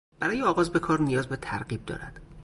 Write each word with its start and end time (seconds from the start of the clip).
برای 0.19 0.41
آغاز 0.41 0.69
به 0.69 0.79
کار 0.79 1.01
نیاز 1.01 1.27
به 1.27 1.35
ترغیب 1.37 1.85
دارد. 1.85 2.19